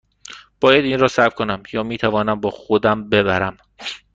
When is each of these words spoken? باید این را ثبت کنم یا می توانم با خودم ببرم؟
باید 0.61 0.85
این 0.85 0.99
را 0.99 1.07
ثبت 1.07 1.35
کنم 1.35 1.63
یا 1.73 1.83
می 1.83 1.97
توانم 1.97 2.41
با 2.41 2.51
خودم 2.51 3.09
ببرم؟ 3.09 3.57